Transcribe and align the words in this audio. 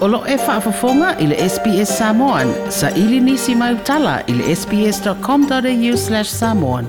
Olo 0.00 0.24
e 0.26 0.36
whaafafonga 0.36 1.18
i 1.18 1.26
le 1.26 1.48
SPS 1.48 1.98
Samoan. 1.98 2.52
Sa 2.68 2.90
ili 2.90 3.20
nisi 3.20 3.54
mai 3.54 3.74
utala 3.74 4.20
i 4.26 4.32
le 4.32 4.56
sps.com.au 4.56 5.96
slash 5.96 6.30
samoan. 6.30 6.86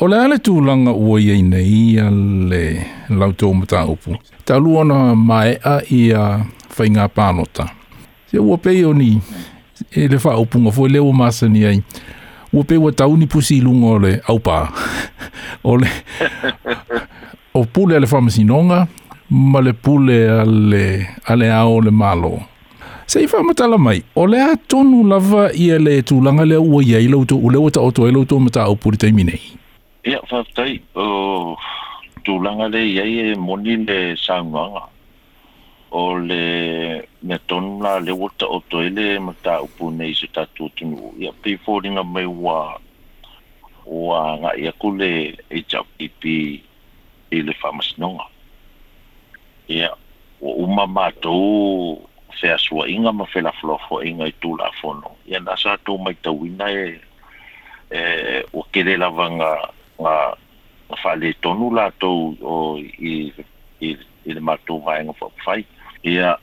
O 0.00 0.08
le 0.08 0.18
ale 0.18 0.38
tūlanga 0.42 0.90
ua 0.90 1.20
ia 1.22 1.36
i 1.38 1.44
nei 1.46 1.70
ia 1.94 2.08
le 2.48 2.62
lautou 3.08 3.54
mata 3.54 3.84
upu. 3.86 4.18
Ta 4.44 4.58
luona 4.58 4.98
mae 5.14 5.54
a 5.64 5.76
ia 5.90 6.24
whaingā 6.74 7.06
pānota. 7.08 7.68
Se 8.30 8.38
ua 8.38 8.58
peio 8.58 8.92
ni, 8.94 9.14
e 9.94 10.08
le 10.08 10.18
wha 10.24 10.34
upunga 10.42 10.74
fwoi 10.74 10.90
e 10.90 10.92
leo 10.96 11.12
masa 11.12 11.46
ni 11.48 11.64
ai. 11.66 11.80
Ua 12.52 12.64
peo 12.64 12.90
tauni 12.90 13.26
pusi 13.26 13.60
lungo 13.60 13.98
le 13.98 14.20
au 14.28 14.38
pā. 14.38 14.64
O 15.64 15.76
o 17.54 17.64
pule 17.64 17.96
ale 17.96 18.06
faamasinoga 18.06 18.86
ma 19.30 19.60
le 19.60 19.72
pule 19.72 20.30
ale 20.40 21.06
ale 21.26 21.50
ao 21.54 21.80
le 21.80 21.90
malo 21.90 22.40
Sei 23.08 23.24
fa 23.26 23.40
matala 23.42 23.78
mai. 23.80 24.04
O 24.14 24.26
le 24.28 24.36
atonu 24.42 25.00
lava 25.08 25.48
ia 25.56 25.78
le 25.78 25.96
e 25.98 26.02
tu 26.04 26.20
langa 26.20 26.44
le 26.44 26.56
ua 26.60 26.82
iei 26.84 27.08
lau 27.08 27.24
tu 27.24 27.40
ule 27.40 27.56
wata 27.56 27.80
o 27.80 27.88
tuai 27.88 28.12
lau 28.12 28.26
tu 28.28 28.36
mata 28.38 28.60
au 28.68 28.76
puri 28.76 29.00
tei 29.00 29.12
minei. 29.16 29.40
Ia 30.04 30.20
fa 30.28 30.44
tai 30.52 30.76
o 30.92 31.56
tu 32.28 32.36
langa 32.44 32.68
le 32.68 32.82
iei 32.84 33.32
e 33.32 33.34
moni 33.34 33.80
le 33.80 34.12
sanguanga. 34.14 34.84
O 35.88 36.20
le 36.20 37.00
me 37.24 37.38
tonu 37.48 37.80
la 37.80 37.96
le 37.98 38.12
wata 38.12 38.44
o 38.44 38.60
tuai 38.68 38.92
le 38.92 39.16
mata 39.24 39.56
au 39.56 39.68
puri 39.72 39.94
nei 39.96 40.12
se 40.14 40.28
tatu 40.28 40.68
tunu. 40.76 41.14
Ia 41.16 41.32
pei 41.32 41.56
fōringa 41.56 42.04
mai 42.04 42.28
ua 42.28 42.76
ua 43.88 44.36
ngā 44.36 44.52
iaku 44.66 44.88
e 45.48 45.64
chau 45.64 45.84
ipi 45.96 46.60
i 47.30 47.40
le 47.44 47.54
whamasinonga. 47.62 48.24
Ia, 49.74 49.90
o 50.40 50.52
uma 50.64 50.86
mātou 50.88 51.96
whea 52.38 52.56
sua 52.62 52.86
inga 52.88 53.12
ma 53.16 53.26
whela 53.34 53.52
flofo 53.60 53.98
inga 54.06 54.28
i 54.30 54.34
tūla 54.44 54.70
a 54.70 54.76
whono. 54.80 55.12
Ia, 55.30 55.40
nā 55.44 55.56
sā 55.60 55.74
tō 55.88 55.98
mai 56.00 56.14
ta 56.24 56.32
ina 56.32 56.68
e, 56.72 56.84
e 58.00 58.04
o 58.52 58.62
kere 58.72 58.96
lava 59.00 59.28
ngā, 59.36 59.52
ngā 60.02 60.16
whale 61.02 61.32
tonu 61.44 61.70
lātou 61.76 62.34
o 62.42 62.76
i, 62.80 63.14
i, 63.34 63.90
i 64.30 64.36
le 64.38 64.44
mātou 64.44 64.80
mai 64.86 65.00
ngā 65.08 65.16
whapwhai. 65.20 65.60
Ia, 66.08 66.34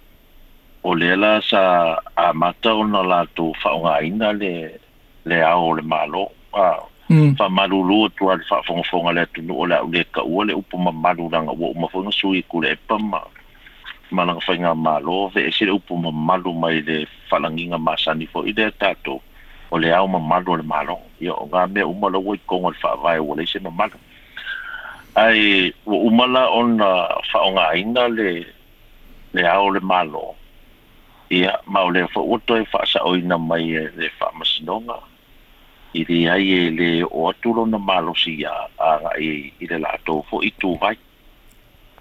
o 0.85 0.93
lela 0.93 1.37
sa 1.45 1.63
a 2.19 2.31
mata 2.37 2.75
o 2.77 2.85
na 2.85 3.01
lātou 3.05 3.55
whaunga 3.63 3.97
ina 4.05 4.33
le, 4.37 4.53
le 5.25 5.41
ao 5.49 5.71
le 5.79 5.85
malo 5.87 6.27
a 6.53 6.67
mm. 7.09 7.35
fa 7.37 7.49
malulu 7.49 8.09
tu 8.17 8.29
al 8.31 8.41
fa 8.49 8.61
fonga 8.65 8.83
fonga 8.89 9.11
le 9.17 9.23
tu 9.33 9.41
o 9.49 9.65
la 9.69 9.81
le 9.89 10.03
ka 10.13 10.21
o 10.21 10.43
le 10.45 10.53
upo 10.53 10.77
ma 10.77 10.91
malura 10.91 11.41
nga 11.43 11.51
wo 11.53 11.73
ma 11.73 11.87
fonga 11.87 12.11
sui 12.11 12.41
ku 12.49 12.61
le 12.61 12.75
pa 12.87 12.97
ma 12.97 13.21
malanga 14.11 14.41
fa 14.41 14.53
nga 14.53 14.73
malo 14.73 15.27
ve 15.33 15.45
e 15.49 15.51
sire 15.51 15.71
upo 15.73 15.95
ma 15.97 16.11
malu 16.11 16.53
mai 16.53 16.81
le 16.85 17.05
falangi 17.29 17.65
nga 17.69 17.77
ma 17.77 17.95
sani 17.97 18.25
fo 18.25 18.43
i 18.45 18.53
le 18.53 18.71
tato 18.79 19.21
o 19.71 19.75
le 19.77 19.89
au 19.93 20.07
ma 20.07 20.19
malu 20.19 20.55
le 20.57 20.63
malo 20.65 20.97
yo 21.19 21.33
o 21.33 21.45
nga 21.49 21.67
me 21.67 21.81
uma 21.81 22.07
lo 22.09 22.19
wai 22.21 22.39
kong 22.45 22.65
al 22.69 22.73
fa 22.77 22.95
vai 23.01 23.19
o 23.19 23.33
le 23.35 23.43
se 23.45 23.59
ma 23.59 23.69
malu 23.69 23.97
ai 25.17 25.71
wo 25.85 26.01
uma 26.09 26.25
la 26.27 26.49
on 26.51 26.79
fa 27.31 27.39
nga 27.53 27.75
inga 27.77 28.05
le 28.13 28.45
le 29.33 29.43
au 29.49 29.69
le 29.73 29.79
malo 29.81 30.35
ia 31.33 31.53
ma 31.65 31.81
o 31.81 31.89
le 31.89 32.05
fo 32.13 32.21
uto 32.33 32.53
e 32.57 32.63
fa 32.69 32.85
sa 32.85 32.99
o 33.05 33.15
ina 33.17 33.37
mai 33.41 33.73
e 33.75 33.89
le 33.95 34.07
fa 34.21 34.29
masinonga 34.37 34.93
mm 34.93 35.13
i 35.95 36.03
re 36.03 36.19
ai 36.29 36.47
e 36.53 36.61
le 36.75 36.89
o 37.07 37.29
atulo 37.31 37.63
na 37.65 37.79
malosi 37.79 38.35
a 38.43 38.53
a 38.83 39.15
i 39.21 39.31
i 39.63 39.65
le 39.71 39.77
lato 39.85 40.15
fo 40.29 40.41
i 40.43 40.51
tu 40.59 40.75
vai 40.81 40.95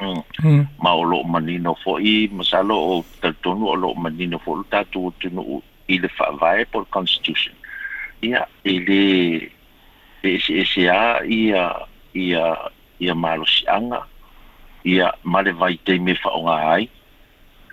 mm. 0.02 0.20
hmm. 0.42 0.62
ma 0.82 0.90
o 1.00 1.04
lo 1.10 1.22
manino 1.34 1.74
fo 1.82 1.98
i 2.12 2.14
masalo 2.32 2.76
o 2.92 2.94
tatonu 3.22 3.66
o 3.74 3.76
lo 3.82 3.94
manino 3.94 4.38
fo 4.44 4.54
lo 4.58 4.64
tatu 4.74 5.06
o 5.06 5.10
tunu 5.20 5.40
u 5.54 5.62
i 5.94 5.98
le 6.02 6.08
fa 6.16 6.26
vai 6.42 6.64
por 6.72 6.82
constitution 6.96 7.54
ia 8.22 8.42
i 8.66 8.74
le 8.86 9.02
e 10.26 10.30
se 10.42 10.52
e 10.62 10.64
se 10.72 10.82
a 10.90 11.22
i 11.22 11.40
a 11.62 11.64
i 12.24 12.24
a 12.42 12.46
i 13.04 13.06
a 13.12 13.14
malosi 13.26 13.62
anga 13.78 14.02
i 14.90 14.98
a 15.06 15.10
male 15.22 15.52
vai 15.60 15.74
te 15.86 15.94
me 16.04 16.14
fa 16.22 16.30
o 16.38 16.42
nga 16.46 16.56
ai 16.74 16.84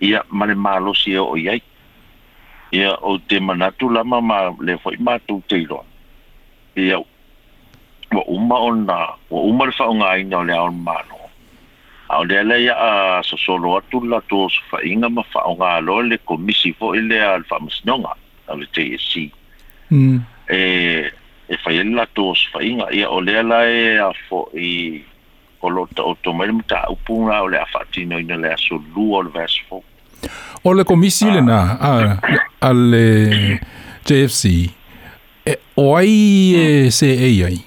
i 0.06 0.14
a 0.14 0.22
male 0.38 0.54
malosi 0.54 1.18
e 1.18 1.18
o 1.18 1.34
iai 1.42 1.58
ia 2.78 2.92
o 3.10 3.18
te 3.28 3.36
manatu 3.46 3.88
lama 3.96 4.18
ma 4.30 4.38
le 4.66 4.76
fo 4.84 4.92
i 4.94 4.98
matu 5.08 5.42
te 5.48 5.58
iroa 5.64 5.90
e 6.76 6.96
Wa 8.12 8.20
umma 8.28 8.54
ona, 8.60 9.16
wa 9.30 9.38
umma 9.40 9.64
le 9.64 9.72
whaonga 9.72 10.18
inga 10.20 10.44
le 10.44 10.52
au 10.52 10.70
mano. 10.70 11.16
Au 12.10 12.24
le 12.24 12.38
ala 12.40 12.58
ia 12.58 12.74
a 12.76 13.22
sosolo 13.24 13.78
atu 13.80 14.04
la 14.04 14.20
tō 14.28 14.50
sufa 14.52 14.82
inga 14.84 15.08
ma 15.08 15.22
whaonga 15.32 15.70
alo 15.80 16.02
le 16.02 16.18
komisi 16.28 16.74
fo 16.76 16.92
i 16.94 17.00
le 17.00 17.16
al 17.24 17.40
whamasnonga 17.48 18.12
au 18.48 18.56
le 18.60 18.68
TSC. 18.68 19.30
Mm. 19.90 20.20
E, 20.52 20.60
e 21.48 21.56
whaia 21.64 21.84
la 21.88 22.04
tō 22.12 22.34
sufa 22.36 22.60
inga 22.60 22.90
ia 22.92 23.08
o 23.08 23.22
le 23.24 23.38
ala 23.40 23.62
e 23.72 23.96
a 23.96 24.12
fo 24.28 24.44
i 24.52 25.00
o 25.64 25.72
lo 25.72 25.88
ta 25.96 26.04
o 26.04 26.12
tomai 26.20 26.52
le 26.52 26.58
mta 26.60 26.84
upuna 26.92 27.40
o 27.40 27.48
le 27.48 27.64
a 27.64 27.64
whatino 27.72 28.20
ina 28.20 28.36
le 28.36 28.52
a 28.52 28.60
solua 28.60 29.22
o 29.24 29.24
le 29.24 29.32
vasfo. 29.32 29.80
O 30.68 30.76
le 30.76 30.84
komisi 30.84 31.32
le 31.32 31.40
na, 31.40 31.62
a, 31.80 31.90
a 32.68 32.72
JFC. 34.04 34.81
E, 35.44 35.58
o 35.74 35.96
ai 35.96 36.54
e 36.54 36.90
se 36.92 37.06
e 37.10 37.44
ai? 37.44 37.58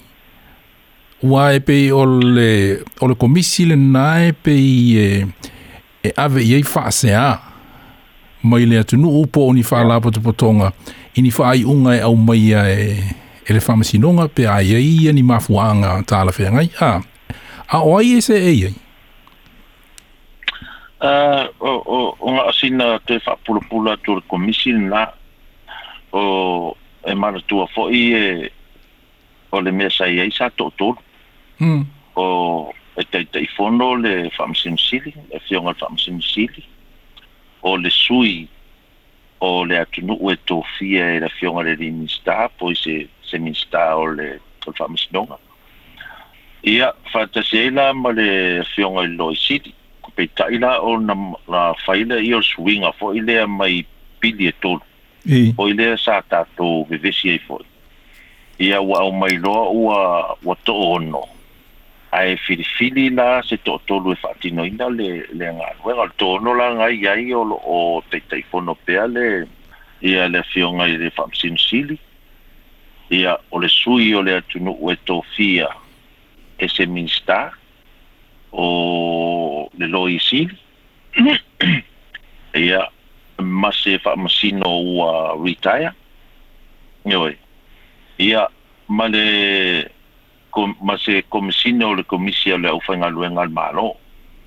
Ua 1.24 1.54
e 1.56 1.60
pei 1.60 1.92
o 1.92 2.06
le, 2.06 2.84
ole 3.02 3.10
le 3.10 3.16
komisi 3.18 3.66
le 3.68 3.76
nā 3.76 4.28
e 4.30 4.32
pei 4.32 4.96
e, 4.96 5.08
e 6.08 6.12
ave 6.16 6.44
i 6.44 6.54
ei 6.56 6.64
wha 6.64 6.92
se 6.92 7.12
a. 7.16 7.34
Mai 8.46 8.66
le 8.68 8.78
atu 8.80 8.96
nu 8.98 9.10
upo 9.22 9.44
o 9.50 9.54
ni 9.54 9.64
wha 9.70 9.84
lapo 9.84 10.12
te 10.12 10.20
potonga. 10.22 10.72
I 11.16 11.22
ni 11.24 11.32
wha 11.36 11.50
ai 11.52 11.64
unga 11.64 11.96
e 11.96 12.00
au 12.00 12.16
mai 12.16 12.54
a 12.54 12.64
e, 12.70 13.00
e 13.44 13.54
le 13.54 13.60
wha 13.68 13.76
masinonga 13.82 14.28
pe 14.30 14.48
a 14.48 14.62
e 14.62 14.76
ai 14.78 15.12
ni 15.14 15.24
mafuanga 15.24 15.98
tāla 16.08 16.32
whea 16.36 16.52
ngai. 16.52 16.70
A, 16.80 17.02
a 17.68 17.78
o 17.84 17.98
ai 17.98 18.16
e 18.22 18.22
se 18.22 18.36
e 18.40 18.54
ai? 18.70 18.76
Uh, 20.96 21.44
o, 21.60 21.72
o, 21.74 21.98
o, 22.24 22.32
o, 22.32 22.32
o, 22.32 22.32
o, 22.32 22.32
o, 22.32 22.32
o, 22.40 23.82
o, 23.84 24.22
o, 24.30 24.78
o, 24.80 26.18
o, 26.18 26.22
o, 26.22 26.78
e 27.06 27.14
mara 27.14 27.40
tua 27.42 27.68
fo 27.68 27.90
i 27.94 28.02
e 28.18 28.50
o 29.54 29.60
le 29.62 29.72
mea 29.72 29.90
sa 29.90 30.08
i 30.10 30.20
eisa 30.20 30.50
to 30.58 30.72
tolu 30.80 30.98
mm. 31.62 31.84
o 32.18 32.26
e 32.98 33.04
teitei 33.04 33.46
fono 33.56 33.94
le 33.96 34.30
famasinu 34.36 34.78
sili 34.80 35.14
e 35.32 35.40
fionga 35.48 35.72
le 35.76 35.82
famasinu 35.86 36.22
sili 36.22 36.64
o 37.62 37.78
le 37.78 37.90
sui 37.90 38.48
o 39.40 39.64
le 39.66 39.78
atunu 39.84 40.18
e 40.34 40.38
to 40.50 40.64
fia 40.78 41.14
e 41.16 41.20
la 41.20 41.30
fionga 41.30 41.62
le 41.70 41.76
li 41.80 41.92
minsta 41.92 42.50
po 42.58 42.72
i 42.74 42.78
se, 42.78 43.06
se 43.24 43.38
minsta 43.38 43.96
o 43.98 44.06
le 44.18 44.40
o 44.66 44.72
le 44.74 44.78
famasinonga 44.78 45.38
ia 46.66 46.90
fantasia 47.14 47.64
ila 47.70 47.94
ma 47.94 48.12
le 48.18 48.64
fionga 48.74 49.04
i 49.06 49.14
loi 49.14 49.36
sili 49.38 49.74
peitaila 50.16 50.78
o 50.82 50.96
na, 50.98 51.12
na 51.52 51.62
faila 51.86 52.16
i 52.24 52.30
o 52.34 52.40
swinga 52.42 52.92
fo 52.98 53.10
i 53.14 53.20
lea 53.22 53.44
mai 53.52 53.84
pili 54.24 54.48
e 54.48 54.54
tolu 54.64 54.80
o 55.58 55.66
i 55.70 55.74
lea 55.74 55.96
sa 55.98 56.20
tātou 56.30 56.86
vivisi 56.90 57.32
ai 57.34 57.40
foi. 57.46 57.64
Ia 58.62 58.78
ua 58.82 59.02
au 59.06 59.12
mai 59.12 59.38
loa 59.42 59.64
ua, 59.74 60.00
ua 60.46 60.56
to 60.64 60.76
ono. 60.94 61.24
Ai 62.16 62.38
filifili 62.38 63.10
la 63.10 63.42
se 63.44 63.58
to 63.66 63.80
tolu 63.88 64.14
e 64.14 64.20
whaatino 64.22 64.64
ina 64.66 64.88
le, 64.90 65.26
le 65.34 65.50
ngā 65.58 65.72
ruenga. 65.82 66.06
Le 66.12 66.16
to 66.22 66.30
ono 66.38 66.54
la 66.56 66.70
ngai 66.78 67.02
ai 67.12 67.26
o, 67.36 67.42
o 67.50 68.02
te 68.10 68.22
taifono 68.32 68.76
pea 68.86 69.08
le 69.08 69.46
ia 70.06 70.30
le 70.32 70.44
fionga 70.54 70.88
i 70.88 70.96
le 71.02 71.12
whamsinu 71.18 71.58
sili. 71.60 71.98
Ia 73.16 73.36
o 73.52 73.60
le 73.60 73.68
sui 73.70 74.14
o 74.16 74.22
le 74.22 74.38
atunu 74.40 74.78
ue 74.80 74.96
tō 75.06 75.20
fia 75.36 75.68
e 76.58 76.70
se 76.72 76.86
minsta 76.88 77.50
o 78.56 79.70
le 79.76 79.90
lo 79.92 80.06
sili. 80.22 80.56
ia 82.56 82.86
ma 83.42 83.72
se 83.72 84.00
fa 84.00 84.16
ma 84.16 84.30
sino 84.30 84.70
u 84.80 85.04
retire 85.46 85.94
noi 87.04 87.38
ia 88.18 88.48
ma 88.88 89.08
le 89.08 89.92
com 90.50 90.76
ma 90.82 90.98
se 90.98 91.24
com 91.28 91.50
sino 91.52 91.94
le 91.94 92.06
commissia 92.06 92.58
le 92.58 92.70
ofenga 92.70 93.08
luenga 93.10 93.42
al 93.42 93.50
malo 93.50 93.98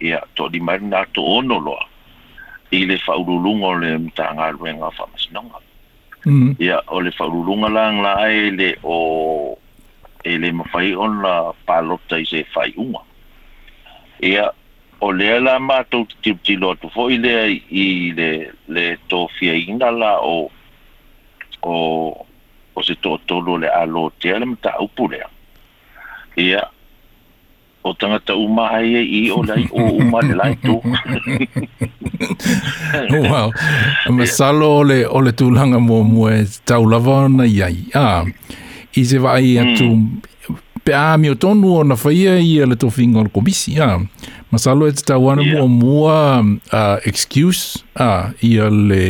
ia 0.00 0.23
to 0.35 0.49
di 0.49 0.61
marina 0.61 1.05
to 1.12 1.20
ono 1.20 1.58
lo 1.58 1.76
i 2.70 2.85
le 2.87 2.99
fa 2.99 3.17
ululungo 3.17 3.73
le 3.79 3.99
mtanga 3.99 4.50
luenga 4.50 4.91
fa 4.91 5.05
ma 5.11 5.19
sino 5.19 5.44
mm 6.29 6.52
ia 6.58 6.81
o 6.88 7.00
le 7.00 7.11
fa 7.12 7.25
ululunga 7.29 7.69
lang 7.69 8.00
la 8.00 8.31
ele 8.32 8.79
o 8.82 9.56
ele 10.25 10.52
mafai 10.52 10.94
on 10.96 11.20
la 11.20 11.52
palotta 11.69 12.17
i 12.17 12.25
se 12.25 12.44
fai 12.44 12.73
uma 12.76 13.05
ia 14.25 14.49
o 15.00 15.10
lea 15.14 15.38
la 15.40 15.58
mātou 15.62 16.06
tiuti 16.22 16.56
lotu 16.58 16.90
fo 16.90 17.06
i 17.12 17.18
lea 17.22 17.44
i 17.50 17.84
le, 18.18 18.28
le 18.74 18.86
tō 19.10 19.24
fia 19.36 19.54
ina 19.58 19.90
la 19.94 20.14
o 20.26 20.38
o 21.68 21.76
o 22.78 22.84
se 22.86 22.96
tō 23.04 23.14
tolo 23.30 23.56
le 23.62 23.70
a 23.70 23.84
lo 23.86 24.08
te 24.18 24.32
ala 24.34 24.46
mta 24.46 24.74
upu 24.82 25.06
lea 25.12 25.28
ia 26.38 26.64
o 27.86 27.92
tangata 27.94 28.34
uma 28.36 28.66
hai 28.72 28.96
e 28.98 29.02
i 29.20 29.20
o 29.30 29.38
lai 29.46 29.68
o 29.70 29.86
uma 30.02 30.22
le 30.26 30.34
lai 30.40 30.56
tō 30.66 30.76
oh, 33.14 33.22
wow 33.30 33.54
ma 34.10 34.26
salo 34.26 34.72
o 34.80 34.82
le, 34.86 35.04
o 35.06 35.20
le 35.22 35.30
tūlanga 35.32 35.78
mō 35.82 36.02
mua 36.10 36.34
e 36.42 36.42
tau 36.66 36.90
lava 36.90 37.24
na 37.30 37.46
iai 37.46 37.84
ah, 37.94 38.26
i 38.98 39.06
se 39.10 39.18
vai 39.22 39.54
atu 39.62 39.92
mm. 39.94 40.82
pe 40.84 40.92
a 40.94 41.12
mi 41.22 41.30
o 41.30 41.36
tonu 41.38 41.76
o 41.78 41.84
na 41.86 41.94
whaia 42.02 42.34
i 42.42 42.58
le 42.66 42.74
tō 42.78 42.90
fingol 42.94 43.30
komisi 43.34 43.78
ah 43.82 43.96
masalo 44.50 44.88
e 44.88 44.92
tatau 44.92 45.30
ana 45.30 45.42
yeah. 45.42 45.54
muamua 45.56 46.40
uh, 46.72 46.98
excuse 47.08 47.84
uh, 48.00 48.32
i 48.40 48.54
le 48.70 49.04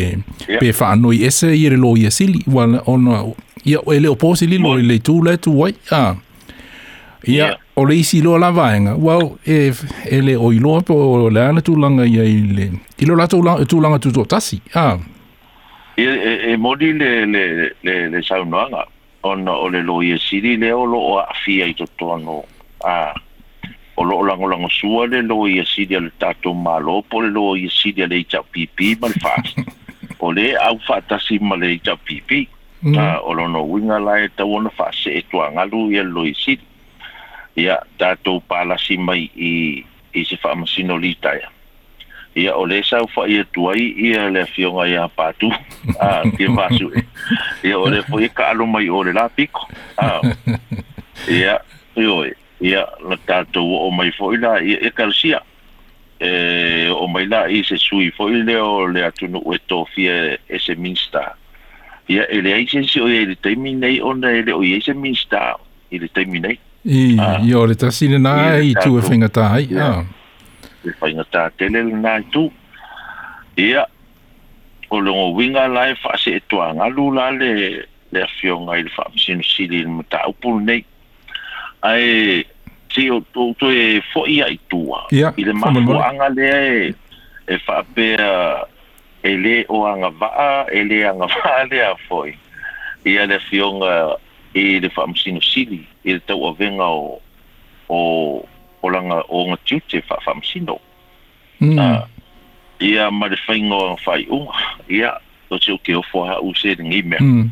yeah. 0.49 0.61
pe 0.61 0.73
faanoi 0.73 1.23
ese 1.25 1.46
i 1.55 1.69
le 1.70 1.76
lo 1.76 1.96
ia 1.96 2.11
sili 2.11 2.43
ona 2.87 3.25
ia 3.64 3.79
e 3.87 4.00
leo 4.00 4.14
posi 4.14 4.46
lo 4.46 4.79
i 4.79 4.82
le 4.82 4.94
itula 4.94 5.32
etu 5.32 5.64
ai 5.64 5.75
a 5.90 6.14
ia 7.25 7.56
o 7.76 7.85
le 7.87 7.96
isi 7.99 8.19
iloa 8.19 8.38
lava 8.38 8.75
ega 8.76 8.94
wau 8.94 9.38
e, 9.46 9.73
e 10.11 10.20
le 10.20 10.37
oiloa 10.37 10.81
po 10.82 10.94
o 11.12 11.31
le 11.31 11.43
ana 11.44 11.61
tulaga 11.61 12.06
ia 12.06 12.25
i 12.25 12.37
le 12.56 12.73
i 12.99 13.05
lo 13.06 13.14
la 13.17 13.23
latou 13.31 13.64
tulaga 13.64 13.99
tutoatasi 13.99 14.61
a 14.75 14.96
ia 15.96 16.12
e, 16.14 16.19
e, 16.19 16.52
e 16.52 16.56
moli 16.56 16.93
le 16.93 17.26
le 17.26 17.44
le 17.85 18.08
le 18.11 18.23
saunoaga 18.23 18.85
ona 19.23 19.52
o 19.52 19.69
le 19.70 19.82
lo 19.82 20.02
i 20.02 20.19
sili 20.19 20.56
lea 20.56 20.76
o 20.76 20.87
loo 20.87 21.19
a'afia 21.19 21.67
i 21.70 21.75
totoano 21.75 22.43
a 22.85 22.90
ah 22.94 23.14
o 23.99 24.05
lo 24.06 24.23
lango 24.23 24.47
lango 24.49 24.69
sua 24.71 25.06
le 25.11 25.23
lo 25.27 25.47
ia 25.50 25.65
sidi 25.67 25.95
al 25.99 26.12
tato 26.23 26.55
malo 26.55 27.03
po 27.03 27.19
le 27.21 27.31
lo 27.35 27.56
ia 27.59 27.67
sidi 27.69 28.03
al 28.06 28.12
eita 28.15 28.43
pipi 28.50 28.95
mal 29.03 29.11
fast 29.25 29.59
o 30.23 30.31
le 30.31 30.55
au 30.56 30.79
fata 30.87 31.19
si 31.19 31.39
mal 31.43 31.59
eita 31.67 31.97
mm. 31.99 32.03
pipi 32.06 32.41
ta 32.95 33.19
o 33.27 33.33
lo 33.35 33.47
no 33.50 33.62
winga 33.67 33.99
la 33.99 34.15
eta 34.23 34.45
wona 34.47 34.71
fase 34.71 35.11
e 35.19 35.23
tua 35.29 35.50
ngalu 35.50 35.91
ia 35.99 36.03
lo 36.06 36.23
i 36.25 36.31
sidi 36.35 36.62
ia 37.65 37.77
tato 37.99 38.39
pala 38.47 38.79
si 38.79 38.95
mai 38.97 39.27
i 39.35 39.83
i 40.15 40.23
se 40.25 40.37
fa 40.39 40.55
masino 40.55 40.95
li 40.97 41.15
taia 41.19 41.49
ia 42.39 42.55
o 42.55 42.62
le 42.71 42.79
sa 42.87 43.03
u 43.03 43.09
fa 43.11 43.27
ia 43.27 43.43
tua 43.50 43.75
i 43.75 43.87
ia 43.99 44.31
le 44.31 44.47
fionga 44.47 44.87
ia 44.87 45.09
patu 45.11 45.50
a 45.99 46.23
ti 46.39 46.47
masu 46.49 46.87
ah, 46.95 46.95
e. 46.95 47.03
ia 47.67 47.75
o 47.79 47.91
le 47.91 48.03
fo 48.06 48.23
ia 48.23 48.31
e 48.31 48.31
ka 48.31 48.55
alo 48.55 48.62
mai 48.67 48.87
o 48.89 49.03
le 49.03 49.11
lapiko 49.12 49.67
ah. 49.99 50.23
ia 51.35 51.59
ioi 51.99 52.31
ia 52.61 52.81
la 53.09 53.17
tatou 53.27 53.69
o'o 53.77 53.91
mai 53.95 54.11
fo'i 54.15 54.39
la 54.43 54.57
ia 54.65 54.79
ekalesia 54.89 55.41
e 56.19 56.89
o'o 56.91 57.07
mai 57.11 57.27
la 57.31 57.45
i 57.49 57.61
se 57.65 57.77
sui 57.79 58.11
fo'i 58.11 58.41
lea 58.43 58.63
o 58.65 58.87
le 58.91 59.05
atunu'u 59.07 59.55
e 59.55 59.61
tofia 59.71 60.17
e 60.47 60.59
se 60.59 60.75
minsta 60.75 61.37
ia 62.11 62.27
e 62.27 62.41
leai 62.43 62.67
sesi 62.67 62.99
oiai 63.01 63.29
le 63.31 63.37
taimi 63.37 63.75
nei 63.75 64.01
ona 64.01 64.31
e 64.35 64.43
le 64.43 64.53
o 64.53 64.63
iai 64.63 64.81
se 64.83 64.95
minsta 64.95 65.55
i 65.91 65.99
le 65.99 66.09
taimi 66.09 66.41
nei 66.41 66.59
ia 66.83 67.59
o 67.59 67.65
le 67.67 67.77
tasi 67.79 68.11
lenā 68.11 68.35
i 68.59 68.75
tu 68.83 68.97
e 68.99 69.07
faigatā 69.07 69.47
ai 69.59 69.69
a 69.79 69.93
le 70.83 70.97
faigatā 70.99 71.47
tele 71.59 71.85
lenā 71.93 72.17
i 72.25 72.29
tu 72.35 72.49
ia 73.55 73.87
o 74.91 74.99
le 74.99 75.15
gouiga 75.15 75.69
la 75.71 75.87
e 75.93 75.97
fa'ase 76.03 76.35
e 76.41 76.45
toagalu 76.51 77.09
la 77.15 77.31
le 77.31 77.53
le 78.11 78.23
afioga 78.25 78.79
i 78.79 78.83
le 78.83 78.91
fa'amasinosili 78.91 79.85
le 79.85 79.93
mataupu 80.03 80.59
lenei 80.59 80.85
ai 81.83 82.43
si 82.91 83.11
o 83.13 83.21
to 83.35 83.55
to 83.63 83.71
e 83.71 84.01
foi 84.13 84.43
ai 84.43 84.59
tua 84.71 85.07
yeah, 85.15 85.31
i 85.39 85.43
le 85.45 85.53
mafu 85.53 85.95
anga 85.95 86.29
le 86.35 86.47
e 86.89 86.95
e 87.47 87.57
fa 87.63 87.83
pe 87.95 88.17
e 89.23 89.31
le 89.37 89.65
o 89.69 89.85
anga 89.87 90.11
va 90.19 90.65
e 90.71 90.83
le 90.89 91.05
anga 91.07 91.27
va 91.27 91.63
le 91.71 91.79
a 91.85 91.95
foi 92.09 92.35
i 93.07 93.17
ale 93.19 93.39
fionga 93.39 94.19
e 94.55 94.81
le 94.81 94.89
fa 94.91 95.07
msino 95.07 95.41
sili 95.41 95.87
e 96.05 96.13
le 96.19 96.21
tau 96.27 96.49
avenga 96.51 96.83
o 96.89 97.21
o 97.89 97.99
o 98.83 98.87
langa 98.91 99.23
o 99.29 99.47
nga 99.53 99.59
tiute 99.65 100.03
fa 100.03 100.17
fa 100.25 100.35
msino 100.35 100.79
mm. 101.61 101.79
uh, 101.79 101.83
ah, 101.83 102.05
ia 102.83 103.11
ma 103.11 103.29
le 103.29 103.37
fai 103.37 103.63
ngoa 103.63 103.97
fai 104.03 104.27
unga 104.29 104.55
ia 104.91 105.15
to 105.49 105.59
se 105.63 105.71
ke 105.87 105.95
o 105.97 106.03
fo 106.03 106.25
ha 106.27 106.41
u 106.43 106.55
se 106.55 106.75
ringi 106.75 107.03
mea 107.03 107.19
hmm 107.23 107.51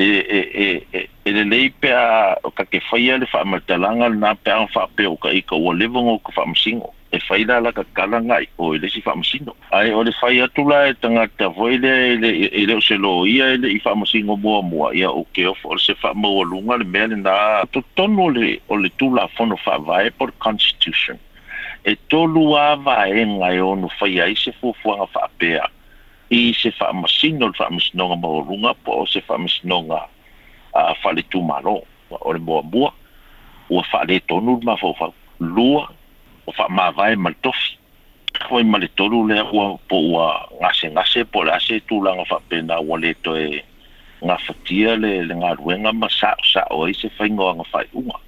e 0.00 0.08
e 0.36 0.40
e 0.64 0.66
e 0.92 1.00
e 1.28 1.44
nei 1.52 1.68
pe 1.82 1.90
a 1.92 2.34
ka 2.56 2.64
ke 2.72 2.80
faia 2.88 3.18
le 3.20 3.26
fa 3.28 3.44
matalanga 3.44 4.08
na 4.08 4.32
pe 4.44 4.50
an 4.52 4.66
fa 4.72 4.86
pe 4.96 5.04
o 5.12 5.16
ka 5.20 5.28
i 5.38 5.42
ka 5.44 5.56
o 5.56 5.72
le 5.76 5.86
vongo 5.92 6.16
ka 6.24 6.32
fa 6.36 6.44
msingo 6.48 6.88
e 7.12 7.18
faila 7.20 7.58
la 7.60 7.70
ka 7.76 7.84
kala 7.98 8.22
ngai 8.24 8.46
o 8.56 8.70
e 8.74 8.78
le 8.80 8.88
si 8.88 9.02
fa 9.04 9.12
msingo 9.14 9.52
ai 9.76 9.92
o 9.92 10.00
le 10.04 10.12
faia 10.20 10.48
tu 10.56 10.64
la 10.72 10.88
e 10.90 10.94
tanga 11.04 11.26
ta 11.36 11.48
voile 11.52 11.92
e 12.12 12.16
le 12.16 12.30
e, 12.48 12.48
e 12.64 12.80
se 12.80 12.96
lo 12.96 13.26
ia 13.28 13.50
e 13.52 13.56
le 13.60 13.68
i 13.76 13.80
fa 13.84 13.92
msingo 13.94 14.36
mo 14.40 14.62
mo 14.62 14.88
ia 14.96 15.12
o 15.12 15.26
ke 15.36 15.44
o 15.52 15.54
for 15.60 15.76
se 15.78 15.92
fa 16.00 16.14
mo 16.16 16.32
o 16.40 16.44
lunga 16.44 16.80
le 16.80 16.84
mele 16.96 17.14
na 17.20 17.36
to 17.72 17.84
tonu 18.00 18.30
le 18.32 18.56
o 18.72 18.76
le 18.80 18.88
tu 18.96 19.12
la 19.14 19.28
fono 19.36 19.56
fa 19.60 19.76
vai 19.78 20.08
por 20.10 20.32
constitution 20.38 21.20
e 21.84 21.92
tolu 22.08 22.56
a 22.56 22.72
vai 22.80 23.20
ngai 23.36 23.60
o 23.60 23.76
no 23.76 23.92
faia 24.00 24.32
i 24.32 24.36
se 24.44 24.48
fu 24.60 24.72
fu 24.80 24.96
fa 25.12 25.28
pe 25.36 25.56
a 25.60 25.68
i 26.30 26.54
se 26.54 26.70
fa 26.74 26.92
masino 26.94 27.50
fa 27.58 27.66
masnonga 27.74 28.14
mo 28.22 28.40
runga 28.46 28.74
po 28.86 29.02
o 29.02 29.06
se 29.10 29.20
fa 29.26 29.34
masnonga 29.38 30.04
a 30.78 30.82
fa 31.02 31.10
le 31.12 31.22
tumalo 31.34 31.82
o 32.14 32.32
le 32.32 32.38
boa 32.38 32.62
boa 32.62 32.94
o 33.70 33.82
fa 33.90 34.04
le 34.06 34.20
tonu 34.30 34.58
ma 34.62 34.76
fo 34.78 34.94
fa 34.94 35.10
lua 35.42 35.90
o 36.46 36.52
fa 36.54 36.68
ma 36.70 36.90
vai 36.94 37.16
mal 37.18 37.34
tof 37.42 37.58
fo 38.46 38.60
i 38.62 38.66
mal 38.66 38.86
tolu 38.94 39.26
le 39.26 39.40
o 39.42 39.74
po 39.90 39.98
wa 40.14 40.28
ngase 40.62 40.88
ngase 40.94 41.24
po 41.34 41.42
la 41.42 41.58
se 41.58 41.80
tu 41.90 41.98
la 42.02 42.14
fa 42.30 42.38
pena 42.48 42.78
o 42.78 42.94
le 42.96 43.10
to 43.26 43.34
e 43.34 43.62
nga 44.24 44.38
fa 44.38 44.54
tia 44.68 44.94
le 44.96 45.26
le 45.26 45.34
nga 45.34 45.50
ruenga 45.58 45.90
ma 45.92 46.06
sa 46.14 46.36
sa 46.52 46.62
o 46.70 46.86
i 46.86 46.94
se 46.94 47.10
fa 47.18 47.26
ngoa 47.26 47.58
nga 47.58 47.66
fa 47.66 47.82
unga 47.92 48.18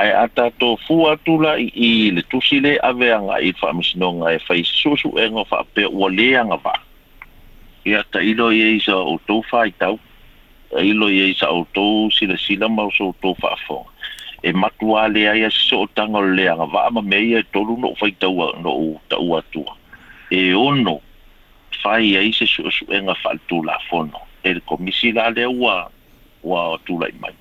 ai 0.00 0.08
ata 0.10 0.50
to 0.56 0.76
fu 0.88 1.04
atula 1.08 1.60
i, 1.60 1.68
i 1.68 2.08
le 2.16 2.22
tusi 2.32 2.60
le 2.64 2.78
avea 2.80 3.20
nga 3.20 3.36
i 3.44 3.52
fa 3.52 3.72
misnonga 3.76 4.32
e 4.32 4.38
fa 4.40 4.54
i 4.56 4.64
susu 4.64 5.12
e 5.20 5.28
nga 5.28 5.44
fa 5.44 5.60
pe 5.76 5.84
o 5.84 6.08
le 6.08 6.32
nga 6.48 6.56
va 6.64 6.74
ia 7.84 8.00
ta 8.12 8.20
ilo 8.24 8.48
ye 8.52 8.76
isa 8.80 8.96
o 8.96 9.20
to 9.28 9.42
fa 9.44 9.68
tau 9.78 10.00
ilo 10.80 11.12
ye 11.12 11.36
isa 11.36 11.52
o 11.52 11.68
to 11.76 12.08
sila 12.08 12.34
sila 12.40 12.66
ma 12.68 12.88
so 12.96 13.12
to 13.20 13.36
fa 13.36 13.52
fo 13.68 13.84
e 14.40 14.50
matua 14.56 15.06
le 15.12 15.28
ai 15.28 15.44
a 15.44 15.52
so 15.52 15.84
tanga 15.92 16.24
le 16.24 16.48
anga 16.48 16.64
va 16.64 16.88
ma 16.90 17.04
me 17.04 17.20
ye 17.20 17.44
to 17.52 17.60
no 17.76 17.92
fa 18.00 18.08
tau 18.18 18.50
no 18.64 18.72
ta 19.12 19.20
u 19.20 19.36
atu 19.36 19.68
e 20.32 20.56
ono 20.56 21.00
fai 21.84 22.16
ia 22.16 22.24
isa 22.24 22.48
so 22.48 22.64
so 22.72 22.88
enga 22.88 23.12
fa 23.20 23.36
tu 23.52 23.60
la 23.62 23.76
fo 23.88 24.08
e 24.44 24.56
komisi 24.64 25.12
la 25.12 25.28
le 25.28 25.44
wa 25.44 25.84
wa 26.42 26.80
tu 26.88 26.96
la 26.96 27.12
mai 27.20 27.36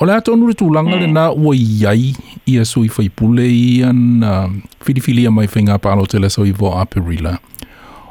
o 0.00 0.08
le 0.08 0.16
atonu 0.16 0.48
le 0.48 0.56
tulaga 0.56 0.96
ua 1.36 1.52
iai 1.52 2.16
ia 2.48 2.64
sui 2.64 2.88
faipule 2.88 3.44
ia 3.44 3.92
na 3.92 4.48
filifilia 4.80 5.28
mai 5.28 5.44
faigā 5.44 5.76
palo 5.76 6.08
te 6.08 6.16
lesoi 6.16 6.56
voa 6.56 6.80
aperila 6.80 7.36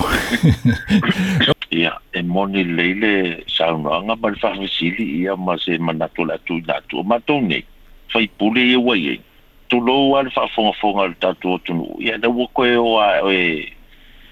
ia 1.76 1.94
e 2.18 2.22
moni 2.26 2.64
leile 2.66 3.44
saunaga 3.48 4.16
ma 4.18 4.30
le 4.34 5.06
ia 5.06 5.38
ma 5.38 5.54
se 5.60 5.78
manatu 5.78 6.26
le 6.26 6.34
atu 6.40 6.58
inatu 6.64 7.00
o 7.04 7.04
matou 7.04 7.42
nei 7.44 7.64
faipule 8.10 8.58
ia 8.64 8.74
e 8.80 8.82
uai 8.82 9.02
ai 9.14 9.20
e. 9.20 9.22
tulou 9.70 10.18
a 10.18 10.24
le 10.26 10.30
faafogafoga 10.34 11.08
le 11.14 11.16
tatou 11.22 11.56
atunuu 11.62 11.98
ia 12.02 12.18
na 12.18 12.28
ua 12.32 12.48
koe 12.54 12.74
o 12.76 12.98
e, 13.30 13.68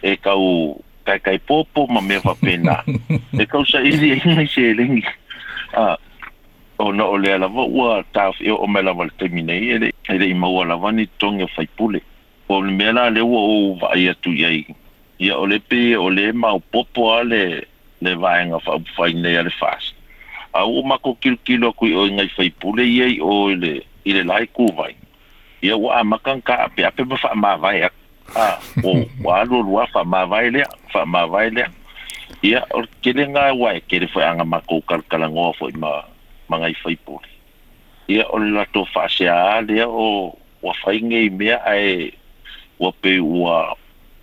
e 0.03 0.15
kau 0.23 0.81
kau 1.05 1.19
kai 1.23 1.37
popo 1.39 1.85
ma 1.91 2.01
mea 2.01 2.21
faapena 2.25 2.81
e 3.41 3.45
kau 3.45 3.61
saʻili 3.65 4.11
aimai 4.17 4.47
selegi 4.49 5.03
a 5.77 5.97
ona 6.81 7.05
o 7.05 7.17
lea 7.21 7.37
lava 7.37 7.63
ua 7.69 8.01
tafeo 8.17 8.55
o 8.65 8.65
mai 8.67 8.81
lava 8.83 9.03
le 9.05 9.11
taimi 9.21 9.41
nei 9.45 9.77
ele 10.09 10.25
i 10.25 10.33
maua 10.33 10.65
lava 10.65 10.89
ni 10.91 11.05
toge 11.21 11.45
faipule 11.55 12.01
o 12.49 12.61
le 12.61 12.91
le 12.91 13.21
wo 13.21 13.37
o 13.37 13.73
vai 13.75 14.07
atu 14.09 14.31
iai. 14.31 14.65
Ia 15.19 15.35
o 15.37 15.45
le 15.45 15.59
pe 15.59 15.95
o 15.97 16.09
le 16.09 16.31
mau 16.31 16.59
popo 16.59 17.11
a 17.13 17.23
le 17.23 17.63
le 18.01 18.15
vaenga 18.15 18.59
fa 18.59 18.75
upfai 18.79 19.13
nei 19.13 19.35
a 19.37 19.41
le 19.43 19.49
fast. 19.49 19.93
A 20.53 20.65
u 20.67 20.83
mako 20.83 21.15
kilo 21.15 21.37
kilo 21.43 21.69
a 21.69 21.73
kui 21.73 21.93
o 21.95 22.05
ingai 22.07 22.29
fai 22.29 22.49
pule 22.49 22.83
iai 22.85 23.19
o 23.19 23.49
le 23.49 23.83
i 24.05 24.11
le 24.13 24.23
lai 24.23 24.47
ku 24.51 24.67
vai. 24.75 24.95
Ia 25.61 25.75
ua 25.75 25.99
a 25.99 26.03
makan 26.03 26.41
ka 26.41 26.55
ape 26.65 26.83
ape 26.85 27.03
ma 27.05 27.17
fa 27.17 27.35
ma 27.35 27.55
vai 27.55 27.81
a 27.83 27.89
o 28.83 29.03
wa 29.23 29.43
lo 29.43 29.61
lo 29.61 29.83
fa 29.91 30.03
ma 30.03 30.23
vai 30.25 30.49
le 30.51 30.63
fa 30.93 31.05
ma 31.05 31.25
vai 31.25 31.51
le. 31.51 31.67
Ia 32.41 32.63
o 32.71 32.83
kele 33.03 33.27
nga 33.27 33.51
wa 33.53 33.73
e 33.75 33.81
kele 33.89 34.07
fai 34.07 34.23
anga 34.23 34.43
mako 34.45 34.81
kal 34.87 35.03
fo 35.59 35.67
i 35.67 35.73
ma 35.75 36.05
mangai 36.49 36.73
fai 36.79 36.95
pule. 36.95 37.27
Ia 38.07 38.23
o 38.31 38.37
le 38.39 38.49
lato 38.55 38.85
fa 38.87 39.07
se 39.09 39.27
a 39.27 39.59
o 39.87 40.37
wa 40.61 40.73
fai 40.79 41.01
ngei 41.03 41.29
mea 41.29 41.57
ai 41.67 42.13
ua 42.79 42.91
pe 42.99 43.19
ua 43.19 43.73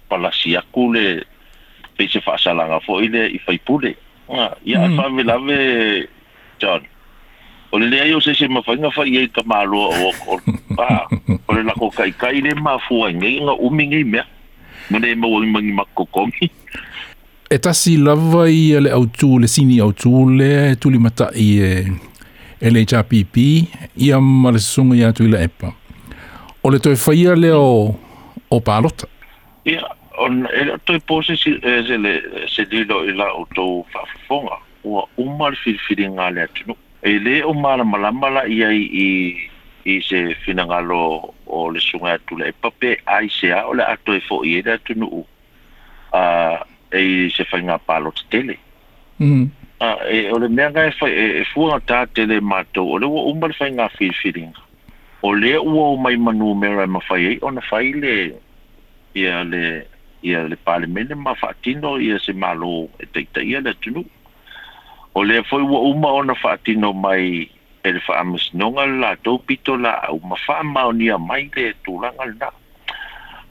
palasi 0.08 0.56
aku 0.56 0.92
le 0.92 1.06
pe 1.96 2.06
se 2.10 2.20
faasalaga 2.20 2.78
foʻi 2.86 3.08
le 3.12 3.22
i 3.34 3.38
faipule 3.38 3.92
ia 4.64 4.80
mm. 4.88 4.96
faamelave 4.96 5.58
john 6.60 6.82
o 7.72 7.78
le 7.78 7.86
leai 7.90 8.12
o 8.14 8.20
se 8.20 8.34
se 8.34 8.48
mafaiga 8.48 8.90
fai 8.90 9.16
ai 9.18 9.26
kamāloa 9.26 9.90
o 9.98 10.08
okolo 10.10 11.38
o 11.48 11.52
le 11.54 11.62
lako 11.62 11.90
kaikai 11.90 12.40
le 12.44 12.54
mafuaigai 12.54 13.40
ga 13.48 13.54
umi 13.66 13.86
gei 13.92 14.04
mea 14.04 14.24
ma 14.90 14.98
le 14.98 15.14
mauagimagi 15.14 15.72
makokogi 15.72 16.46
e 17.50 17.58
tasi 17.58 17.96
lava 17.96 18.46
ia 18.50 18.80
le 18.80 18.90
autū 18.90 19.38
le 19.40 19.48
sini 19.48 19.80
autū 19.84 20.30
le 20.38 20.74
tulimataʻi 20.76 21.48
e 21.66 21.70
eh, 21.70 21.92
e 22.60 22.70
le 22.70 22.80
itapipi 22.82 23.66
ia 23.96 24.20
ma 24.20 24.50
le 24.50 24.58
susuga 24.58 24.94
iā 25.02 25.12
tuila 25.12 25.42
epa 25.46 25.74
o 26.62 26.70
le 26.70 26.80
faia 26.96 27.34
lea 27.36 27.58
o 27.58 27.94
o 28.54 28.60
palota. 28.60 29.06
Ia, 29.64 29.82
on 30.18 30.46
e 30.46 30.64
toi 30.86 30.98
pose 31.08 31.34
si 31.36 31.52
e 31.72 31.80
se 31.88 31.96
le 32.04 32.14
se 32.48 32.62
dilo 32.72 33.02
i 33.04 33.12
la 33.16 33.26
auto 33.32 33.64
fa 33.92 34.02
fonga 34.28 34.58
o 34.84 35.06
umar 35.26 35.54
fil 35.64 35.78
filinga 35.88 36.28
le 36.36 36.44
tinu. 36.56 36.76
E 37.02 37.18
le 37.24 37.42
o 37.44 37.52
mala 37.54 37.84
mala 37.84 38.42
i 38.46 38.58
ai 38.68 38.82
i 38.82 39.08
i 39.90 39.94
se 40.08 40.20
finanga 40.44 40.78
lo 40.80 41.02
o 41.58 41.68
le 41.70 41.80
sunga 41.80 42.14
tu 42.28 42.36
le 42.40 42.52
pape 42.62 42.90
ai 43.16 43.28
se 43.40 43.50
a 43.52 43.64
le 43.76 43.84
ato 43.94 44.12
e 44.12 44.20
fo 44.28 44.42
i 44.44 44.58
e 44.58 44.62
le 44.66 44.76
tinu. 44.86 45.24
A 46.12 46.24
e 46.92 47.02
se 47.34 47.44
fa 47.50 47.58
nga 47.64 47.76
palot 47.86 48.18
tele. 48.30 48.54
Mhm. 49.18 49.46
A 49.82 49.90
e 50.14 50.18
ole 50.32 50.48
mea 50.56 50.70
ga 50.70 50.82
e 50.86 50.92
fa 51.00 51.06
e 51.10 51.42
fuanga 51.54 51.78
ta 51.88 51.98
tele 52.14 52.38
mato 52.40 52.80
ole 52.92 53.04
o 53.06 53.20
umar 53.32 53.52
fa 53.58 53.66
nga 53.68 53.88
fil 53.98 54.14
filinga 54.22 54.62
o 55.26 55.32
le 55.32 55.56
ua 55.58 55.84
o 55.90 55.96
mai 55.96 56.16
manu 56.24 56.50
mera 56.62 56.84
e 56.84 56.86
mawhai 56.96 57.22
ei, 57.30 57.38
o 57.46 57.50
na 57.56 57.62
whai 57.70 57.86
le 58.02 58.14
ia 59.16 59.36
le 59.52 59.62
ia 60.20 60.40
le 60.50 60.56
pale 60.66 60.86
mene 60.86 61.14
ma 61.16 61.32
whaatino 61.40 61.94
ia 62.06 62.18
se 62.20 62.32
malo 62.36 62.90
e 63.00 63.06
teita 63.08 63.40
ia 63.40 63.60
le 63.64 63.72
tunu. 63.80 64.02
O 65.16 65.24
le 65.24 65.38
foi 65.48 65.62
ua 65.62 65.80
uma 65.88 66.10
o 66.12 66.20
na 66.28 66.36
whaatino 66.42 66.90
mai 66.92 67.48
e 67.88 67.88
le 67.94 68.02
whaamas 68.06 68.50
nonga 68.52 68.84
la 69.00 69.14
tau 69.24 69.40
pito 69.48 69.78
la 69.80 69.94
au 70.12 70.20
ma 70.28 70.36
wha 70.36 70.60
maonia 70.74 71.16
mai 71.18 71.48
le 71.56 71.70
tūranga 71.88 72.28
na. 72.42 72.52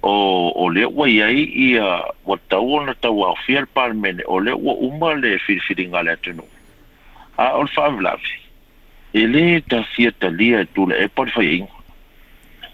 O, 0.05 0.13
o 0.53 0.69
le 0.69 0.85
ua 0.85 1.09
iai 1.09 1.41
ia 1.73 1.89
wa 2.29 2.37
tau 2.53 2.69
o 2.77 2.85
na 2.85 2.93
tau 2.93 3.25
au 3.25 3.33
fia 3.47 3.65
le 3.65 3.69
pale 3.73 3.97
mene 3.97 4.21
o 4.29 4.37
le 4.37 4.53
ua 4.53 4.77
uma 4.91 5.15
le 5.23 5.39
firifiringa 5.41 6.05
le 6.05 6.17
tunu. 6.21 6.45
A 7.41 7.55
o 7.57 7.65
le 7.65 7.73
whaamlawhi 7.75 8.42
e 9.13 9.63
ta 9.67 9.83
fia 9.95 10.11
talia 10.11 10.65
tu 10.73 10.87
le 10.87 10.97
e, 10.99 11.03
e 11.03 11.09
pa 11.09 11.25
fai 11.27 11.57
ingo. 11.59 11.81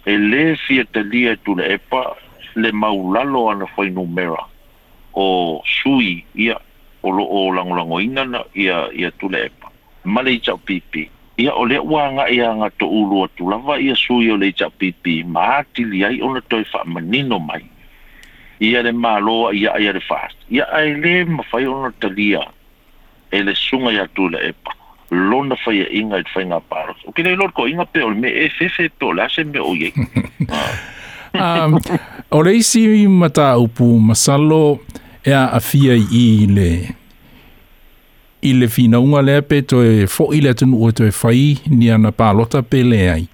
E 0.06 0.18
le 0.18 0.56
fia 0.56 0.86
talia 0.90 1.36
tu 1.44 1.54
le 1.56 1.68
e 1.74 1.78
pa 1.80 2.16
le 2.56 2.72
maulalo 2.72 3.50
ana 3.50 3.66
fai 3.76 3.90
numera 3.92 4.48
o 5.12 5.62
sui 5.66 6.24
ia 6.36 6.58
o 7.02 7.10
lo 7.12 7.24
o 7.24 7.52
lango 7.52 8.00
ia, 8.00 8.88
ia 8.94 9.12
tu 9.20 9.28
le 9.30 9.44
e 9.46 9.50
pa. 9.60 9.70
Ma 10.04 10.24
pipi. 10.64 11.10
Ia 11.38 11.54
ole 11.56 11.76
le 11.78 12.34
ia 12.34 12.50
nga 12.54 12.70
to 12.78 12.86
ulu 12.88 13.24
atu 13.26 13.50
lava 13.50 13.76
ia 13.80 13.96
sui 13.96 14.30
ole 14.32 14.46
le 14.46 14.48
ita 14.48 14.70
pipi. 14.70 15.24
Ma 15.26 15.58
ati 15.60 15.84
li 15.86 16.04
ai 16.06 16.22
ona 16.22 16.42
toi 16.48 16.64
fa 16.64 16.84
manino 16.86 17.40
mai. 17.40 17.68
Ia 18.60 18.82
le 18.82 18.92
maloa 18.94 19.52
ia 19.54 19.78
ia 19.78 19.92
le 19.92 20.00
fast. 20.00 20.38
Ia 20.50 20.66
ele 20.84 21.26
mafai 21.26 21.66
ona 21.66 21.92
talia 22.00 22.48
ele 23.32 23.44
le 23.52 23.56
sunga 23.56 23.92
ia 23.92 24.08
tu 24.08 24.30
le 24.30 24.56
lona 25.12 25.56
fai 25.56 25.82
a 25.84 25.88
inga 25.92 26.20
i 26.22 26.26
fai 26.34 26.44
ngā 26.50 26.60
pāra. 26.70 26.94
O 27.08 27.12
kina 27.16 27.34
lor 27.40 27.52
ko 27.58 27.68
inga 27.70 27.86
pe 27.90 28.04
ole 28.06 28.18
me 28.20 28.30
e 28.30 28.48
fefe 28.54 28.90
pe 28.90 29.08
ole 29.10 29.24
ase 29.26 29.44
me 29.48 29.60
o 29.64 29.74
iei. 29.76 29.94
Ah. 31.32 31.68
Um, 31.68 31.76
o 32.32 32.40
rei 32.42 32.64
mata 33.08 33.56
upu 33.58 34.00
masalo 34.02 34.80
e 35.24 35.30
a 35.30 35.46
afia 35.54 35.94
i 35.94 36.48
le 36.50 36.72
i 38.42 38.54
le 38.56 38.66
whinaunga 38.66 39.22
lea 39.22 39.42
pe 39.44 39.62
to 39.62 39.84
e 39.86 40.08
fo 40.10 40.32
i 40.34 40.42
le 40.42 40.54
tunu 40.58 40.82
o 40.82 40.90
to 40.92 41.06
e 41.06 41.12
fai 41.12 41.60
ni 41.70 41.92
ana 41.94 42.10
pālota 42.12 42.64
pe 42.66 42.82
le 42.82 43.02
ai. 43.12 43.28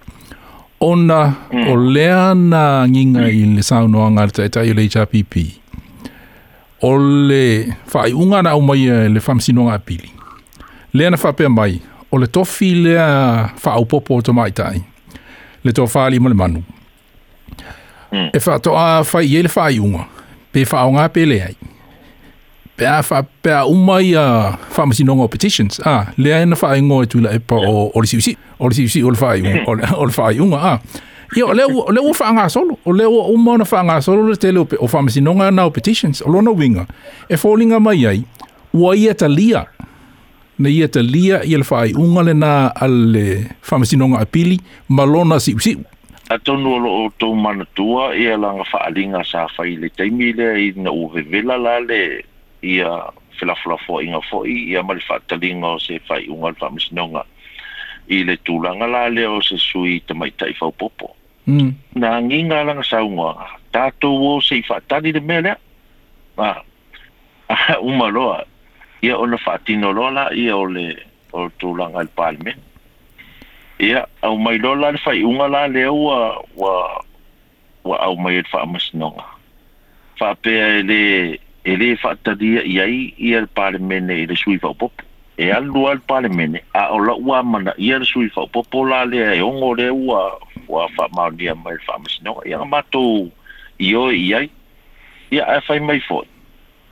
Ona 0.80 1.22
o 1.56 1.72
mm. 1.78 1.88
lea 1.94 2.34
na 2.36 2.84
nginga 2.86 3.30
i 3.32 3.40
le 3.56 3.64
saunoa 3.64 4.10
ngā 4.12 4.28
rita 4.28 4.44
e 4.44 4.52
tai 4.52 4.74
le 4.76 4.84
i 4.84 5.48
o 6.84 6.92
le 7.00 7.42
whai 7.94 8.12
unga 8.12 8.42
na 8.42 8.54
umaia 8.60 9.06
e 9.08 9.08
le 9.08 9.20
whamsinonga 9.24 9.78
pili. 9.80 10.12
fa 10.98 11.24
whapea 11.28 11.48
mai, 11.48 11.80
o 12.10 12.18
le 12.18 12.26
tofi 12.26 12.74
lea 12.74 13.50
whaaupopo 13.64 14.14
o 14.16 14.20
tai, 14.50 14.84
Le 15.64 15.72
tō 15.72 15.82
whaali 15.94 16.20
mo 16.20 16.28
le 16.28 16.34
manu. 16.34 16.62
Mm. 18.12 18.30
E 18.32 18.38
whatoa 18.38 19.02
whai 19.12 19.36
ele 19.36 19.48
i 19.72 19.78
unga, 19.80 20.06
pe 20.52 20.62
whaonga 20.64 21.08
pe 21.12 21.26
le 21.26 21.42
ai. 21.42 21.56
Pe 22.76 22.86
a 22.86 23.02
fa 23.02 23.22
pe 23.42 23.50
a 23.50 23.64
umai 23.64 24.14
a 24.14 24.56
whamasinonga 24.76 25.22
o 25.24 25.28
petitions, 25.28 25.80
a, 25.80 25.90
ah, 25.90 26.06
lea 26.16 26.42
ena 26.42 26.56
whai 26.62 26.80
ngoe 26.82 27.06
tula 27.06 27.32
e 27.34 27.38
pa 27.38 27.56
o 27.56 27.90
ori 27.94 28.06
siusi, 28.06 28.36
si 28.70 28.88
siusi 28.88 29.02
o 29.02 29.10
le 29.10 29.16
whai 29.18 29.40
unga, 29.42 29.96
o 29.96 30.04
le 30.04 30.12
whai 30.16 30.38
unga, 30.40 30.56
a. 30.62 30.80
Ia, 31.36 31.44
o 31.46 31.52
leo, 31.52 31.66
o 31.82 31.90
leo 31.92 32.12
whaanga 32.12 32.48
solo, 32.48 32.78
o 32.84 32.92
leo 32.92 33.20
uma 33.34 33.52
ona 33.52 33.64
whaanga 33.64 34.00
solo 34.02 34.22
le 34.28 34.36
tele 34.36 34.58
o 34.58 34.66
whamasinonga 34.92 35.50
na 35.50 35.64
o 35.66 35.70
petitions, 35.70 36.22
o 36.22 36.30
lona 36.30 36.50
winga, 36.50 36.86
e 37.28 37.34
wholinga 37.36 37.80
mai 37.80 38.06
ai, 38.06 38.22
ua 38.74 38.96
ia 38.96 39.14
talia, 39.14 39.66
na 40.58 40.72
ia 40.72 40.88
te 40.88 41.02
lia 41.04 41.42
i 41.44 41.52
le 41.60 41.66
whaai 41.68 41.92
unga 42.00 42.22
le 42.28 42.32
nā 42.36 42.50
ale 42.84 43.24
whamasinonga 43.68 44.22
apili, 44.24 44.58
malona 44.88 45.38
si 45.40 45.54
usi. 45.56 45.74
Atonu 46.32 46.76
alo 46.78 46.90
o 47.02 47.02
tō 47.22 47.28
manatua, 47.38 48.10
ia 48.18 48.36
langa 48.40 48.64
whaalinga 48.72 49.20
sa 49.28 49.44
whai 49.56 49.76
le 49.82 49.90
teimile, 50.00 50.48
i 50.66 50.70
na 50.80 50.90
uwe 50.94 51.22
vela 51.30 51.58
lale, 51.62 52.24
ia 52.66 52.88
whilafula 53.36 53.76
fua 53.84 54.00
inga 54.04 54.22
fua 54.30 54.46
ia 54.48 54.82
mali 54.82 55.04
whaatalinga 55.10 55.74
o 55.76 55.82
se 55.82 56.00
whai 56.08 56.24
unga 56.32 56.54
le 56.56 56.60
whamasinonga. 56.64 57.24
I 58.08 58.20
le 58.24 58.36
tūlanga 58.48 58.86
lale 58.88 59.28
o 59.28 59.40
se 59.44 59.58
sui 59.60 60.00
te 60.08 60.14
mai 60.14 60.30
tai 60.40 60.54
whaupopo. 60.60 61.12
Mm. 61.46 61.72
Nā 62.02 62.10
nginga 62.24 62.64
langa 62.70 62.82
sa 62.84 63.04
unga, 63.06 63.34
tātou 63.74 64.24
o 64.32 64.34
se 64.42 64.56
i 64.56 64.64
whaatari 64.72 65.12
le 65.14 65.20
mele, 65.20 65.52
ah, 66.40 66.62
umaroa, 67.86 68.40
ia 69.06 69.14
ona 69.18 69.38
faatino 69.38 69.92
loa 69.94 70.10
la 70.10 70.24
ia 70.34 70.56
o 70.56 70.64
le 70.66 70.86
o 71.36 71.46
tulaga 71.60 72.02
i 72.02 72.06
le 72.08 72.12
palemen 72.18 72.58
ia 73.88 74.02
aumai 74.26 74.58
loa 74.58 74.80
la 74.82 74.90
le 74.94 75.00
faiʻuga 75.04 75.46
la 75.54 75.62
lea 75.74 75.90
ua 75.92 76.18
wa 76.62 76.72
ua 77.86 77.96
aumai 78.06 78.34
e, 78.38 78.38
e 78.38 78.42
le 78.42 78.50
faamasinoga 78.52 79.26
faapea 80.18 80.66
e 80.80 80.82
lē 80.90 81.00
e 81.70 81.74
lē 81.82 81.88
faatalia 82.02 82.64
e 82.66 82.72
i 82.72 82.74
ai 82.86 82.98
ia 83.30 83.44
le 83.44 83.50
palemene 83.58 84.16
i 84.22 84.26
le 84.30 84.36
sui 84.42 84.58
faupopo 84.58 85.04
e 85.38 85.52
alelua 85.52 85.94
le 85.98 86.02
palemene 86.10 86.62
a 86.82 86.88
o 86.96 86.98
laʻu 86.98 87.28
amana 87.38 87.72
ia 87.78 87.98
le 88.02 88.08
sui 88.12 88.28
faupopo 88.34 88.86
la 88.90 89.04
lea 89.12 89.32
e 89.36 89.40
ogo 89.44 89.74
lea 89.78 89.92
ua 89.92 90.22
ua 90.68 90.88
faamaonia 90.96 91.54
mai 91.54 91.76
le 91.78 91.86
faamasinoga 91.88 92.48
ia 92.48 92.58
ga 92.62 92.68
matou 92.74 93.28
i 93.78 93.92
oe 94.00 94.14
i 94.24 94.28
ai 94.40 94.46
ia 95.30 95.44
ae 95.54 95.60
fai 95.68 95.80
mai 95.84 96.00
foʻi 96.08 96.34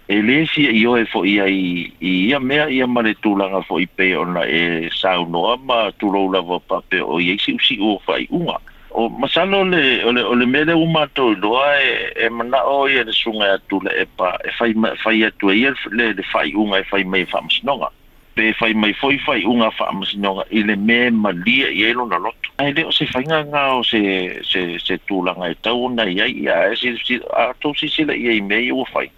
e 0.06 0.20
le 0.22 0.44
si 0.46 0.66
e 0.68 0.72
i 0.76 0.84
oe 0.84 1.04
fo 1.08 1.22
i 1.24 1.38
ai 1.40 1.60
i 1.98 2.10
ia 2.28 2.38
mea 2.38 2.68
ia 2.68 2.86
mare 2.92 3.14
tūlanga 3.24 3.62
fo 3.68 3.78
i 3.80 3.86
pe 4.00 4.08
ona 4.20 4.42
e 4.56 4.90
sau 4.92 5.24
noa 5.32 5.54
ma 5.70 5.78
tūrou 6.02 6.28
lava 6.34 6.58
pa 6.72 6.82
pe 6.92 7.00
o 7.00 7.16
i 7.24 7.30
eisi 7.32 7.54
usi 7.56 7.78
ua 7.80 7.96
fai 8.04 8.26
unga. 8.30 8.58
O 8.94 9.08
masano 9.08 9.62
le, 9.66 10.04
o 10.06 10.12
le, 10.38 10.46
mele 10.46 10.76
uma 10.78 11.06
tō 11.18 11.30
i 11.32 11.38
loa 11.42 11.64
e, 11.86 11.94
e 12.26 12.28
mana 12.30 12.60
o 12.68 12.84
i 12.86 13.00
ene 13.00 13.12
sunga 13.12 13.48
e 13.48 13.56
atu 13.56 13.80
le 13.82 13.96
e 14.04 14.06
pa 14.18 14.34
e 14.44 14.52
fai, 14.58 14.74
fai 15.02 15.24
atu 15.26 15.50
e 15.50 15.72
le, 15.90 16.12
le 16.12 16.22
fai 16.30 16.54
unga 16.54 16.78
e 16.78 16.84
fai 16.84 17.02
mai 17.04 17.24
fams 17.24 17.42
masinonga 17.48 17.90
pe 18.36 18.52
fai 18.60 18.72
mai 18.74 18.92
foi 19.00 19.16
fai 19.26 19.40
unga 19.52 19.70
fa 19.78 19.86
masino 19.98 20.32
i 20.50 20.60
le 20.68 20.76
me 20.88 20.98
malia 21.24 21.68
i 21.78 21.84
elo 21.90 22.04
na 22.12 22.18
lotu 22.24 22.48
ai 22.62 22.70
le 22.76 22.82
o 22.90 22.92
se 22.98 23.04
fai 23.12 23.22
nga 23.30 23.38
nga 23.50 23.62
o 23.78 23.82
se 23.90 24.00
se 24.50 24.62
se 24.86 24.94
tula 25.06 25.32
nga 25.38 25.46
e 25.54 25.56
tau 25.64 25.80
na 25.96 26.04
i 26.14 26.18
ai 26.26 26.32
i 26.42 26.46
a 26.56 26.58
e 26.70 26.74
si 26.82 26.88
si 27.06 27.14
a 27.42 27.46
to 27.60 27.68
si 27.80 27.86
si 27.94 28.02
la 28.10 28.14
i 28.22 28.26
ai 28.34 28.40
me 28.50 28.56
i 28.66 28.70
ua 28.78 28.84
fai 28.94 29.08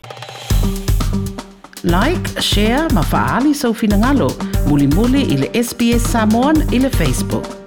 Like, 1.96 2.24
share, 2.50 2.86
ma 2.96 3.02
faali 3.12 3.52
sa 3.54 3.68
so 3.68 3.68
ufina 3.74 3.96
ngalo. 4.02 4.26
Muli 4.68 4.86
muli 4.96 5.22
ili 5.34 5.46
SBS 5.68 6.02
Samoan 6.12 6.56
ili 6.74 6.90
Facebook. 6.98 7.65